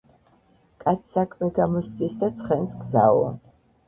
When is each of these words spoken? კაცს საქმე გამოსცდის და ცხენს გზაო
კაცს 0.83 1.11
საქმე 1.17 1.49
გამოსცდის 1.57 2.15
და 2.23 2.31
ცხენს 2.39 2.73
გზაო 2.87 3.29